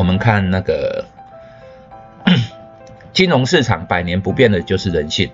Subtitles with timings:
[0.00, 1.04] 我们看那个
[3.12, 5.30] 金融市场百年不变的就是人性。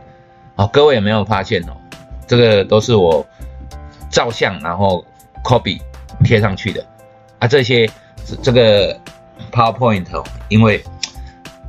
[0.57, 1.77] 好，各位有没有发现哦？
[2.27, 3.25] 这个都是我
[4.11, 5.07] 照相然后
[5.45, 5.81] copy
[6.25, 6.85] 贴上去的
[7.39, 7.47] 啊。
[7.47, 7.89] 这些
[8.43, 8.99] 这个
[9.53, 10.05] PowerPoint，
[10.49, 10.83] 因为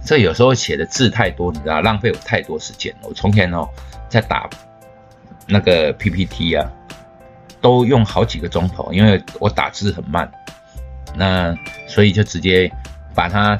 [0.04, 2.92] 这有时候写的字太多，你知道，浪费我太多时间。
[3.04, 3.70] 我从前哦
[4.10, 4.50] 在打
[5.46, 6.68] 那个 PPT 啊，
[7.62, 10.28] 都用好几个钟头，因为我打字很慢。
[11.16, 11.56] 那
[11.88, 12.72] 所以就直接
[13.18, 13.60] 把它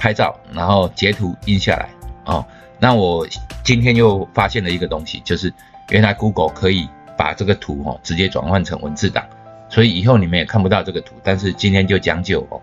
[0.00, 1.88] 拍照，然后截图印下来
[2.24, 2.44] 哦。
[2.80, 3.24] 那我
[3.62, 5.54] 今天又发现了一个东西，就是
[5.90, 9.24] 原来 Google 可以把这个图哦直接转换成文字档，
[9.68, 11.14] 所以以后你们也看不到这个图。
[11.22, 12.60] 但是今天就讲究哦，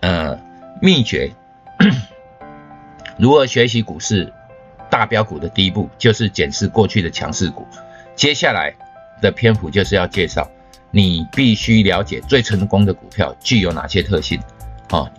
[0.00, 0.36] 呃，
[0.82, 1.30] 秘诀，
[3.16, 4.32] 如何学习股市
[4.90, 7.64] 大标股的第一步就是检视过去的强势股。
[8.16, 8.74] 接下来
[9.22, 10.50] 的篇幅就是要介绍。
[10.92, 14.40] 你必须了解最成功的股票具有哪些特性，
[14.90, 15.10] 哦，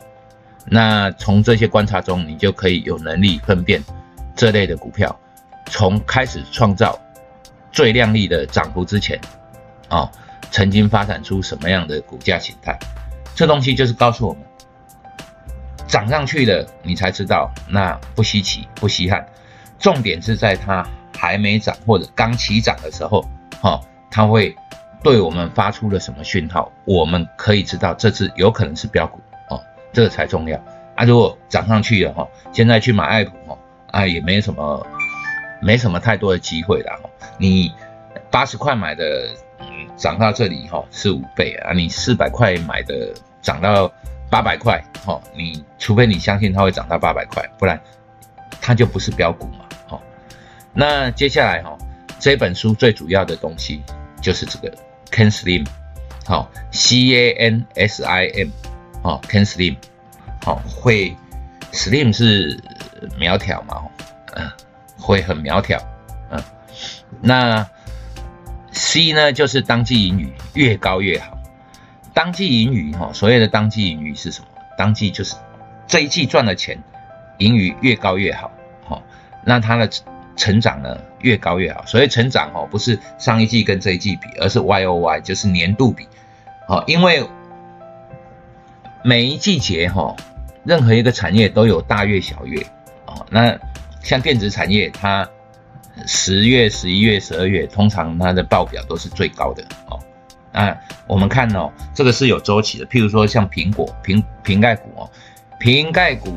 [0.70, 3.84] 那从这些观察中，你就可以有能力分辨
[4.36, 5.18] 这类的股票
[5.68, 7.00] 从开始创造
[7.72, 9.20] 最亮丽的涨幅之前，
[9.90, 10.10] 哦，
[10.52, 12.78] 曾经发展出什么样的股价形态。
[13.34, 14.42] 这东西就是告诉我们，
[15.88, 19.26] 涨上去了你才知道，那不稀奇不稀罕，
[19.80, 20.86] 重点是在它
[21.18, 23.26] 还没涨或者刚起涨的时候，
[23.62, 23.80] 哈，
[24.12, 24.56] 它会。
[25.04, 29.22] 对我们发出了什么讯号，我们可以知道这次有可能是标股，
[29.94, 30.58] 这个才重要
[30.96, 31.04] 啊。
[31.06, 33.58] 如果涨上去了哈，现在去买爱普哦，
[33.92, 34.86] 啊也没什么，
[35.62, 37.00] 没什么太多的机会了。
[37.38, 37.72] 你
[38.30, 39.30] 八十块买的，
[39.60, 41.74] 嗯，涨到这里哈是五倍啊。
[41.74, 43.92] 你四百块买的涨到
[44.30, 47.80] 八百块，哈，你除非你相信它会涨到八百块，不然
[48.62, 49.66] 它就不是标股嘛。
[49.88, 50.02] 好，
[50.74, 51.78] 那接下来哈，
[52.20, 53.82] 这本书最主要的东西
[54.22, 54.74] 就是这个。
[55.10, 55.66] Can Slim，
[56.26, 58.50] 好，C A N S I M，
[59.08, 59.78] 哦，Can Slim，
[60.44, 61.16] 好，会
[61.72, 62.60] ，Slim 是
[63.18, 63.82] 苗条嘛，
[64.36, 64.52] 嗯，
[65.00, 65.80] 会很苗条，
[66.30, 66.44] 嗯，
[67.22, 67.66] 那
[68.74, 71.38] C 呢，就是当季盈余越高越好，
[72.14, 74.48] 当季盈余哈，所谓的当季盈余是什么？
[74.78, 75.36] 当季就是
[75.88, 76.84] 这一季赚的钱，
[77.38, 78.52] 盈余越高越好，
[78.84, 79.02] 好，
[79.46, 79.90] 那它的。
[80.40, 86.08] 成长呢越高越好，所以成长哦不是上一季跟这一季比，而是 Y O Y 就是年度比，
[86.68, 87.28] 好，因为
[89.04, 90.16] 每一季节哈，
[90.64, 92.62] 任何一个产业都有大月小月，
[93.06, 93.58] 哦，那
[94.02, 95.28] 像电子产业，它
[96.06, 100.00] 十月、十一月、十二月通常它的报表都是最高的哦，
[100.52, 100.78] 那
[101.08, 105.10] 我们看哦，这个是有周期的，譬如说像苹果、瓶瓶盖股哦，
[105.60, 106.36] 瓶盖股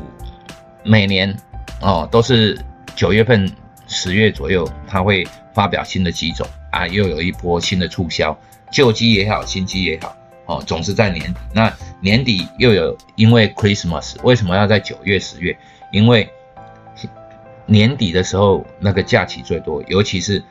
[0.83, 1.35] 每年
[1.81, 2.59] 哦都是
[2.95, 3.51] 九月份。
[3.93, 8.33] 十月左右，它会发表新的机种啊，又有一波新的促销，
[8.71, 10.15] 旧机也好，新机也好，
[10.51, 11.39] 哦，总是在年底。
[11.53, 15.57] 那年底又有因为 Christmas，为什么要在九月、十月？
[15.91, 16.29] 因为
[17.65, 20.43] 年底的时候那个假期最多，尤其是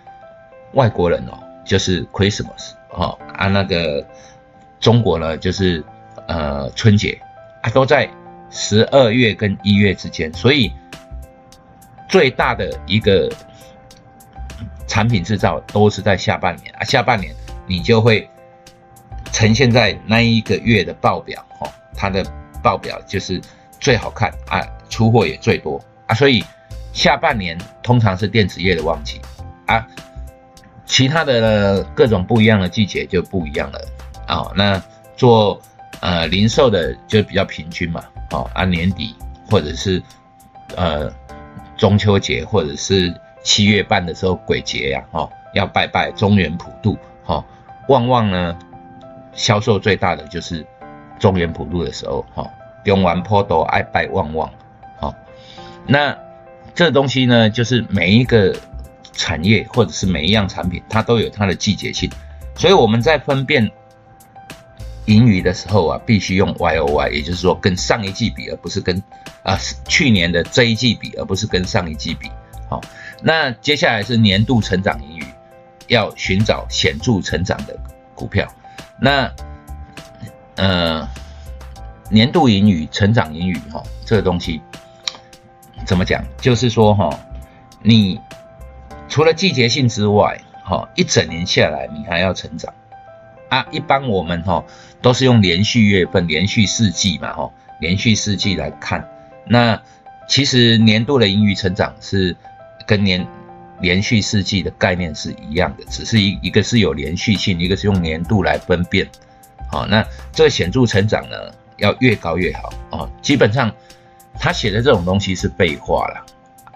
[0.73, 4.07] 外国人哦，就是 Christmas 哦啊，那个
[4.81, 5.85] 中国呢就是
[6.27, 7.21] 呃春节
[7.63, 8.09] 啊，都在
[8.51, 10.73] 十二月跟一月之间，所以。
[12.09, 13.31] 最大的一个
[14.89, 17.33] 产品制造都是在下半年啊，下半年
[17.69, 18.29] 你就会
[19.41, 22.23] 呈现在那一个月的报表哦，它的
[22.63, 23.41] 报表就是
[23.81, 26.45] 最好看啊，出货也最多啊，所以
[26.93, 29.19] 下半年通常是电子业的旺季
[29.65, 29.87] 啊，
[30.85, 33.81] 其他的各种不一样的季节就不一样了
[34.27, 34.79] 啊，那
[35.17, 35.59] 做
[36.01, 39.17] 呃零售的就比较平均嘛，哦，按年底
[39.51, 40.03] 或者是
[40.77, 41.11] 呃。
[41.79, 43.11] 中秋节或者是
[43.43, 47.43] 七月半的时候，鬼节呀，哈，要拜拜中原普渡，哈，
[47.89, 48.55] 旺旺呢，
[49.33, 50.67] 销售最大的就是
[51.19, 52.51] 中原普渡的时候，哈，
[52.85, 54.51] 用完坡都爱拜旺旺，
[54.99, 55.15] 好，
[55.87, 56.17] 那
[56.75, 58.55] 这东西呢，就是每一个
[59.13, 62.11] 产业或者是每一样产品，它都有它的季节性，
[62.55, 63.71] 所以我们在分辨。
[65.07, 69.03] 盈余的时候啊，必须用 Y O Y，也就是说跟上一季比，而不是跟
[69.43, 72.31] 啊去年的这一季比，而不是跟上一季比。
[72.69, 72.81] 好，
[73.21, 75.25] 那接下来是年度成长盈余，
[75.89, 77.77] 要寻找显著成长的
[78.15, 78.47] 股票。
[79.01, 79.33] 那
[80.57, 81.09] 呃，
[82.11, 84.61] 年度盈余、成长盈余哈，这个东西
[85.87, 86.23] 怎么讲？
[86.39, 87.11] 就是说哈，
[87.83, 88.21] 你
[89.09, 92.75] 除了季节性之外，哈，一整年下来你还要成长。
[93.49, 94.63] 啊，一般我们哈
[95.03, 97.51] 都是用连续月份、连续四季嘛，哈，
[97.81, 99.09] 连续四季来看。
[99.47, 99.81] 那
[100.29, 102.37] 其实年度的盈余成长是
[102.87, 103.27] 跟年
[103.81, 109.09] 连续四季的概念是一样的，只是一一个是有连续性，一个是用年度来分辨。
[109.71, 111.37] 好，那这个显著成长呢，
[111.77, 113.11] 要越高越好哦。
[113.23, 113.73] 基本上
[114.39, 116.27] 他写的这种东西是废话了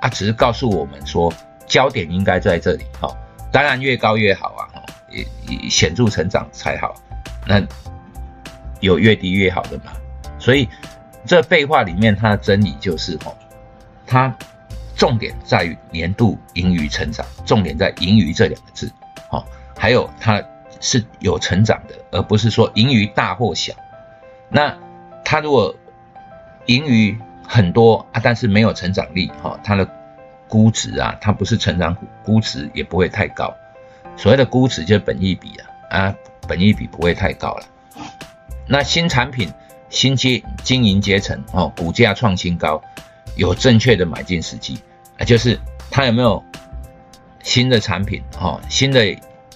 [0.01, 1.33] 啊，只是告诉我们说
[1.67, 3.09] 焦点应该在这里哈。
[3.53, 4.63] 当然越高越好啊，
[5.11, 6.95] 也也显著成长才好。
[7.47, 7.63] 那
[8.81, 9.93] 有越低越好的嘛？
[10.39, 10.69] 所以
[11.27, 13.37] 这废话里面它的真理就是哦，
[14.07, 14.37] 它
[14.97, 18.91] 重点在于年度盈余成长，重点在盈余这两个字，
[19.31, 19.45] 哦，
[19.77, 20.43] 还有它
[20.81, 23.73] 是有成长的，而不是说盈余大或小。
[24.49, 24.77] 那
[25.25, 25.75] 它如果
[26.67, 29.89] 盈余很多啊，但是没有成长力，哈，它的
[30.49, 33.53] 估值啊，它不是成长股，估值也不会太高。
[34.17, 35.51] 所谓的估值就是本益比
[35.89, 36.15] 啊，啊，
[36.47, 37.65] 本益比不会太高了。
[38.67, 39.53] 那新产品、
[39.91, 42.81] 新阶经营阶层哦，股价创新高，
[43.37, 44.79] 有正确的买进时机
[45.19, 45.59] 啊，就是
[45.91, 46.43] 它有没有
[47.43, 49.01] 新的产品哦，新的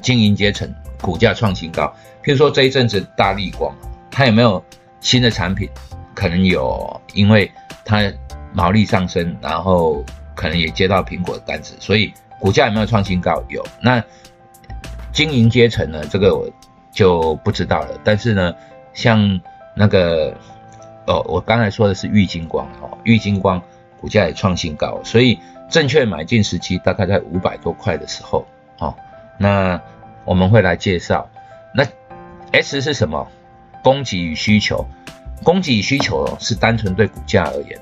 [0.00, 1.92] 经营阶层股价创新高。
[2.22, 3.74] 譬如说这一阵子大力光，
[4.10, 4.62] 它有没有
[5.00, 5.68] 新的产品？
[6.14, 7.50] 可能有，因为
[7.84, 8.02] 它
[8.52, 10.04] 毛利上升，然后。
[10.38, 13.42] 可能也接到苹果的单子，所以股价有没有创新高？
[13.48, 13.60] 有。
[13.82, 14.00] 那
[15.12, 16.04] 经营阶层呢？
[16.08, 16.48] 这个我
[16.92, 18.00] 就不知道了。
[18.04, 18.54] 但是呢，
[18.94, 19.40] 像
[19.74, 20.32] 那个
[21.08, 23.60] 哦，我刚才说的是玉金光哦，玉金光
[24.00, 25.38] 股价也创新高，所以
[25.68, 28.46] 正确买进时期大概在五百多块的时候
[28.78, 28.94] 哦。
[29.38, 29.80] 那
[30.24, 31.28] 我们会来介绍。
[31.74, 31.84] 那
[32.52, 33.26] S 是什么？
[33.82, 34.86] 供给与需求。
[35.42, 37.80] 供给与需求是单纯对股价而言，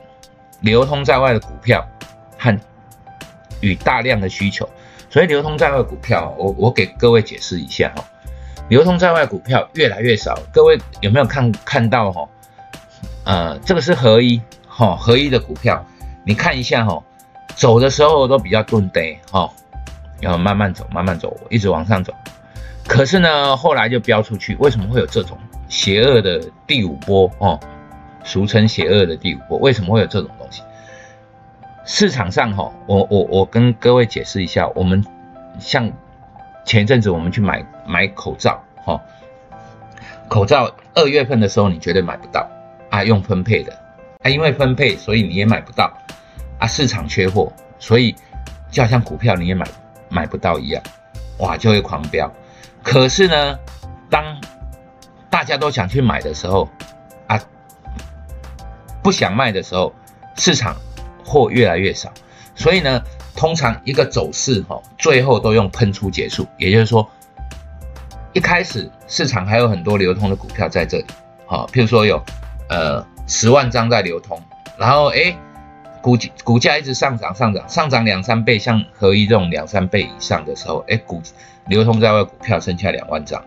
[0.61, 1.87] 流通在外的股票。
[2.38, 2.61] 和
[3.62, 4.69] 与大量的需求，
[5.08, 8.05] 所以流通在外股票，我我给各位解释一下哈，
[8.69, 12.28] 流通在外股票越来越少，各位有没有看看到哈？
[13.26, 15.84] 呃，这个是合一哈，合一的股票，
[16.25, 17.02] 你看一下哈，
[17.56, 19.50] 走的时候都比较钝呆哈，
[20.20, 22.14] 要慢慢走，慢慢走，一直往上走，
[22.87, 25.37] 可是呢，后来就飙出去，为什么会有这种
[25.69, 27.58] 邪恶的第五波哦？
[28.23, 30.62] 俗称邪恶的第五波，为什么会有这种东西？
[31.84, 35.05] 市场上哈，我我我跟各位解释一下，我们
[35.58, 35.90] 像
[36.64, 39.00] 前阵子我们去买买口罩哈，
[40.28, 42.49] 口罩二月份的时候你绝对买不到
[42.96, 43.72] 啊，用分配的
[44.22, 45.93] 啊，因为分配所以你也买不到
[46.58, 48.14] 啊，市场缺货，所以
[48.70, 49.66] 就好像股票你也买
[50.08, 50.82] 买不到一样，
[51.38, 52.32] 哇就会狂飙。
[52.82, 53.58] 可是呢，
[54.08, 54.40] 当
[55.28, 56.69] 大家都想去买的时候
[57.26, 57.38] 啊，
[59.02, 59.92] 不想卖的时候，
[60.37, 60.76] 市场。
[61.28, 62.08] 货越来越少，
[62.54, 63.02] 所以呢，
[63.34, 66.46] 通常一个走势哈，最后都用喷出结束。
[66.56, 67.04] 也就是说，
[68.32, 71.06] 一开始市场还有很多流通的股票在这里，
[71.44, 72.22] 好，譬如说有
[72.68, 74.40] 呃十万张在流通，
[74.78, 75.36] 然后哎
[76.02, 81.22] 股股价一直上涨上涨上涨两三倍，像合一这种两三倍以上的时候，哎股
[81.66, 83.40] 流通在外股票剩下两万张，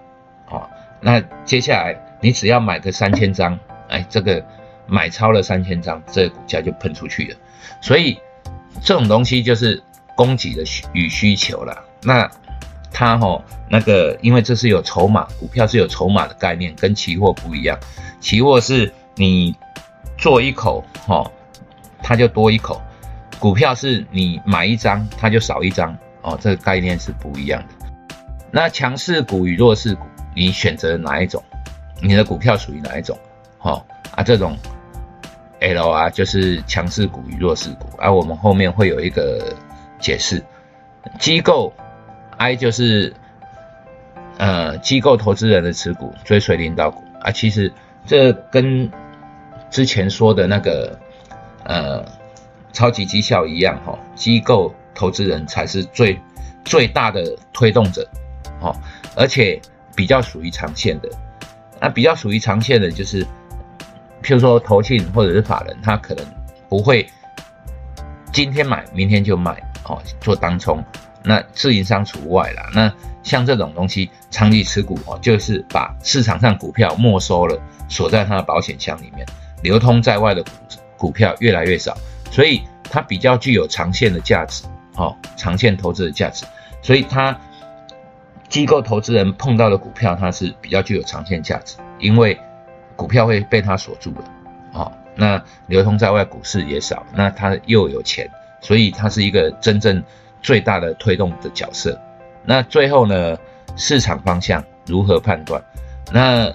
[0.49, 0.67] 啊，
[1.01, 3.57] 那接下来你只要买个三千张，
[3.87, 4.45] 哎这个
[4.87, 7.37] 买超了三千张，这个股价就喷出去了。
[7.81, 8.19] 所以
[8.81, 9.81] 这种东西就是
[10.15, 10.63] 供给的
[10.93, 11.81] 与需求了。
[12.03, 12.29] 那
[12.91, 17.77] 它哈那个，因为这是有筹码，股票是有筹码的概念，跟期货不一样。
[18.19, 19.55] 期货是你
[20.17, 21.29] 做一口哈，
[22.01, 22.81] 它就多一口；
[23.39, 26.37] 股票是你买一张，它就少一张哦。
[26.41, 27.87] 这个概念是不一样的。
[28.51, 31.43] 那强势股与弱势股，你选择哪一种？
[32.01, 33.17] 你的股票属于哪一种？
[33.57, 33.83] 哈
[34.15, 34.57] 啊这种。
[35.61, 39.53] L 啊，就是强势股与弱势股，而我们后面会有一个
[39.99, 40.41] 解释。
[41.19, 41.73] 机构
[42.37, 43.13] I 就是
[44.37, 47.29] 呃机构投资人的持股，追随领导股啊。
[47.31, 47.73] 其实
[48.05, 48.89] 这跟
[49.69, 50.97] 之前说的那个
[51.63, 52.05] 呃
[52.71, 56.19] 超级绩效一样哈，机构投资人才是最
[56.65, 58.07] 最大的推动者
[58.61, 58.75] 哦，
[59.15, 59.61] 而且
[59.95, 61.09] 比较属于长线的。
[61.79, 63.25] 那比较属于长线的就是。
[64.21, 66.25] 譬如说投信或者是法人，他可能
[66.67, 67.07] 不会
[68.33, 69.53] 今天买明天就卖
[69.85, 70.83] 哦，做当冲，
[71.23, 72.69] 那自营商除外啦。
[72.73, 79.25] 那像这种东西长期持股哦，就是把市场上股票没收了，锁在它的保险箱里面，
[79.61, 80.49] 流通在外的股
[80.97, 81.97] 股票越来越少，
[82.31, 84.63] 所以它比较具有长线的价值
[84.95, 86.45] 哦，长线投资的价值。
[86.81, 87.37] 所以它
[88.47, 92.39] 机构投资人碰到的股票，它是比较具有长线价值，因为。
[92.95, 94.25] 股票会被他锁住了，
[94.73, 100.03] 哦，那流通在外股市也少，那他又有钱，所以他是一个真正
[100.41, 101.99] 最大的推动的角色。
[102.43, 103.37] 那最后呢，
[103.75, 105.61] 市场方向如何判断？
[106.11, 106.51] 那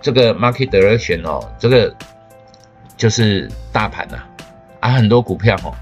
[0.00, 1.94] 这个 market direction 哦，这个
[2.96, 4.18] 就是大盘呐，
[4.80, 5.74] 啊，很多股票哦，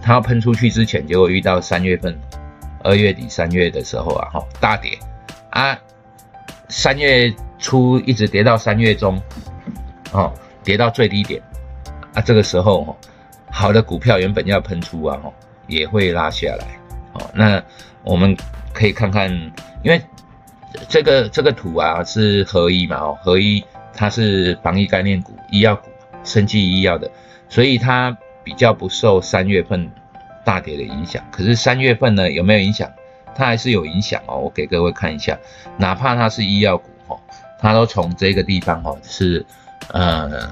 [0.00, 2.18] 它要喷出去之前，结果遇到三月份、
[2.82, 4.98] 二月底、三月的时候啊，哈，大跌
[5.50, 5.78] 啊，
[6.68, 9.20] 三月初一直跌到三月中。
[10.12, 10.30] 哦，
[10.62, 11.40] 跌到最低点
[12.12, 12.94] 啊，这个时候
[13.50, 15.18] 好的股票原本要喷出啊，
[15.66, 16.66] 也会拉下来。
[17.14, 17.62] 哦，那
[18.04, 18.36] 我们
[18.72, 19.30] 可以看看，
[19.82, 20.00] 因为
[20.88, 23.62] 这个这个图啊是合一嘛，哦，合一
[23.94, 25.88] 它是防疫概念股、医药股、
[26.24, 27.10] 生技医药的，
[27.48, 29.90] 所以它比较不受三月份
[30.44, 31.22] 大跌的影响。
[31.30, 32.90] 可是三月份呢有没有影响？
[33.34, 34.38] 它还是有影响哦。
[34.38, 35.38] 我给各位看一下，
[35.76, 37.20] 哪怕它是医药股哦，
[37.58, 39.44] 它都从这个地方哦是
[39.88, 40.50] 呃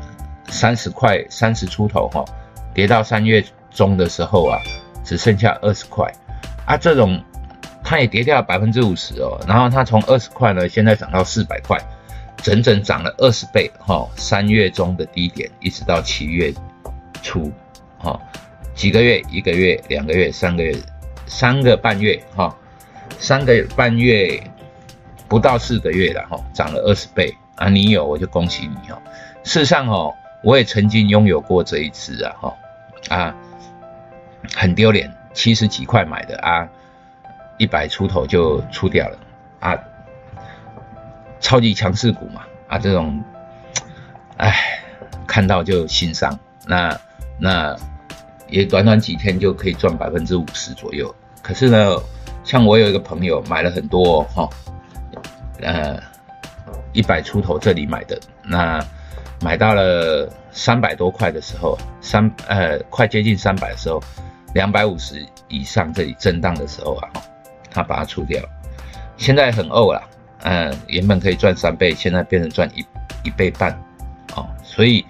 [0.48, 2.24] 三十块三十出头哈，
[2.72, 4.58] 跌到三月中的时候啊，
[5.04, 6.10] 只剩下二十块。
[6.70, 7.20] 啊，这种
[7.82, 11.76] 它也跌掉百分之五十哦，然后它从二十块呢，现在涨到四百块，
[12.36, 14.08] 整整涨了二十倍哈。
[14.14, 16.54] 三月中的低点，一直到七月
[17.24, 17.50] 初，
[17.98, 18.16] 哈，
[18.72, 20.72] 几个月，一个月，两个月，三个月，
[21.26, 22.56] 三个半月哈，
[23.18, 24.40] 三个半月
[25.26, 27.68] 不到四个月了哈，涨了二十倍啊！
[27.68, 29.02] 你有我就恭喜你哈。
[29.42, 32.56] 事实上哦，我也曾经拥有过这一次啊哈
[33.08, 33.34] 啊，
[34.54, 35.12] 很丢脸。
[35.32, 36.68] 七十几块买的啊，
[37.58, 39.18] 一百出头就出掉了
[39.60, 39.78] 啊，
[41.40, 43.22] 超级强势股嘛啊，这种，
[44.36, 44.82] 唉，
[45.26, 46.36] 看到就心伤。
[46.66, 46.98] 那
[47.38, 47.76] 那
[48.48, 51.14] 也短短几天就可以赚百分之五十左右。
[51.42, 51.96] 可是呢，
[52.44, 54.48] 像我有一个朋友买了很多哈，
[55.60, 56.00] 呃，
[56.92, 58.84] 一百出头这里买的，那
[59.40, 64.02] 买到了三百多块的时候，三呃快接近三百的时候。
[64.54, 67.08] 两百五十以上这里震荡的时候啊，
[67.70, 68.42] 他把它出掉，
[69.16, 70.02] 现在很呕了，
[70.42, 72.84] 嗯，原本可以赚三倍，现在变成赚一
[73.22, 73.72] 一倍半，
[74.34, 75.06] 哦，所以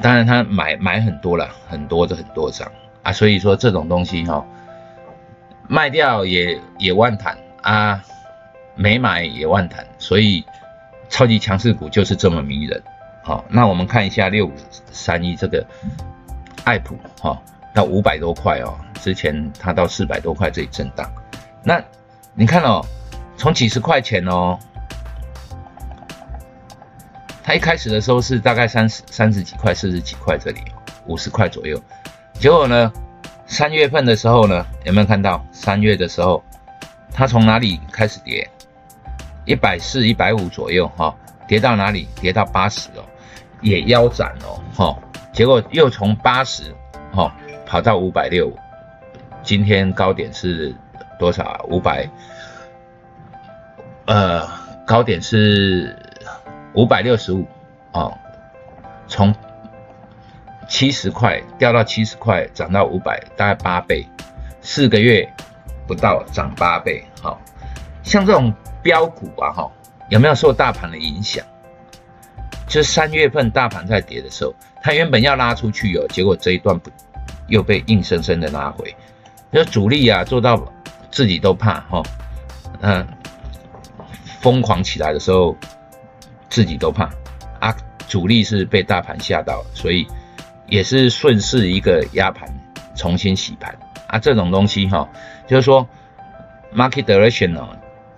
[0.00, 2.70] 当然他买买很多了，很多的很多张
[3.02, 4.44] 啊，所以说这种东西哈，
[5.66, 8.00] 卖掉也也万谈啊，
[8.76, 10.44] 没买也万谈，所以
[11.08, 12.80] 超级强势股就是这么迷人，
[13.24, 14.52] 好，那我们看一下六五
[14.92, 15.66] 三一这个
[16.62, 17.36] 爱普哈。
[17.74, 21.10] 到五百多块哦，之前它到四百多块这里震荡，
[21.64, 21.82] 那
[22.32, 22.80] 你看哦，
[23.36, 24.56] 从几十块钱哦，
[27.42, 30.60] 它一开始的时候是大概三十三十几块、四十几块这里，
[31.06, 31.78] 五十块左右，
[32.34, 32.92] 结果呢，
[33.44, 35.44] 三月份的时候呢，有没有看到？
[35.50, 36.42] 三月的时候，
[37.12, 38.48] 它从哪里开始跌？
[39.46, 41.14] 一百四、一百五左右哈，
[41.48, 42.08] 跌到哪里？
[42.20, 43.04] 跌到八十哦，
[43.60, 44.96] 也腰斩哦，哈，
[45.32, 46.72] 结果又从八十，
[47.12, 47.34] 哈。
[47.74, 48.52] 跑到五百六，
[49.42, 50.72] 今天高点是
[51.18, 51.60] 多少啊？
[51.64, 52.08] 五百，
[54.06, 54.48] 呃，
[54.86, 55.98] 高点是
[56.74, 57.44] 五百六十五
[57.90, 58.16] 哦，
[59.08, 59.34] 从
[60.68, 64.06] 七十块掉到七十块，涨到五百，大概八倍，
[64.60, 65.28] 四个月
[65.84, 67.04] 不到涨八倍。
[67.20, 67.40] 好，
[68.04, 68.54] 像这种
[68.84, 69.68] 标股啊，哈，
[70.10, 71.44] 有没有受大盘的影响？
[72.68, 76.88] 就三月份大盘在跌的时候，它原本要拉出去哦，结果这一段不。
[77.48, 78.94] 又被硬生生的拉回，
[79.50, 80.60] 那主力啊做到
[81.10, 82.02] 自己都怕哈，
[82.80, 83.06] 嗯，
[84.40, 85.56] 疯狂起来的时候
[86.48, 87.04] 自己都怕
[87.60, 87.74] 啊，
[88.08, 90.06] 主力是被大盘吓到，所以
[90.66, 92.48] 也是顺势一个压盘，
[92.96, 95.08] 重新洗盘啊，这种东西哈，
[95.46, 95.86] 就是说
[96.74, 97.68] market direction 呢，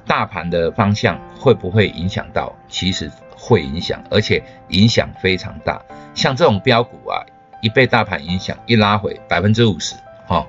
[0.06, 2.54] 大盘的方向会不会影响到？
[2.68, 5.82] 其实会影响，而且影响非常大，
[6.14, 7.20] 像这种标股啊。
[7.60, 9.94] 一被大盘影响，一拉回百分之五十，
[10.26, 10.46] 哈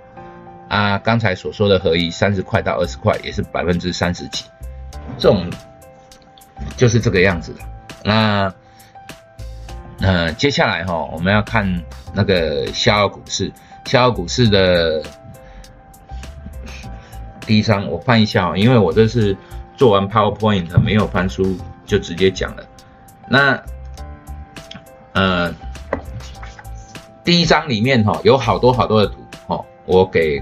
[0.68, 4.46] 啊，刚才所说的合一三十块到二十块也是百分之三十几，
[5.18, 5.50] 这种
[6.76, 7.62] 就是这个样子的。
[8.04, 8.54] 那
[10.00, 11.82] 呃，接下来哈，我们要看
[12.14, 13.52] 那个逍遥股市，
[13.86, 15.02] 逍遥股市的
[17.46, 19.36] 第一章，我翻一下哦，因为我这是
[19.76, 22.64] 做完 PowerPoint 没有翻书就直接讲了。
[23.30, 23.64] 那
[25.14, 25.54] 呃。
[27.28, 29.16] 第一章里面哈有好多好多的图
[29.48, 30.42] 哈，我给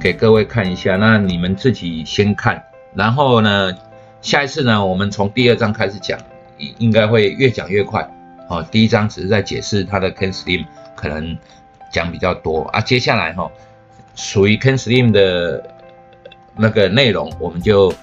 [0.00, 2.60] 给各位看一下，那你们自己先看，
[2.92, 3.72] 然后呢，
[4.20, 6.18] 下一次呢我们从第二章开始讲，
[6.58, 8.04] 应该会越讲越快。
[8.48, 11.38] 哦，第一章只是在解释它的 Ken Slim，可能
[11.92, 12.80] 讲比较多啊。
[12.80, 13.48] 接下来哈，
[14.16, 15.62] 属于 Ken Slim 的
[16.56, 17.94] 那个内容，我们就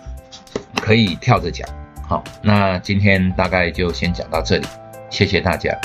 [0.75, 1.67] 可以跳着讲。
[2.07, 4.65] 好，那今天大概就先讲到这里，
[5.09, 5.77] 谢谢大家。